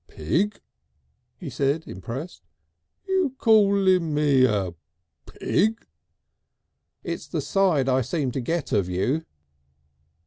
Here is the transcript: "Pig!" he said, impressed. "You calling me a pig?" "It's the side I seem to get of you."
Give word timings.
"Pig!" 0.07 0.59
he 1.37 1.47
said, 1.51 1.85
impressed. 1.87 2.41
"You 3.07 3.35
calling 3.37 4.15
me 4.15 4.45
a 4.45 4.73
pig?" 5.27 5.85
"It's 7.03 7.27
the 7.27 7.39
side 7.39 7.87
I 7.87 8.01
seem 8.01 8.31
to 8.31 8.41
get 8.41 8.71
of 8.71 8.89
you." 8.89 9.23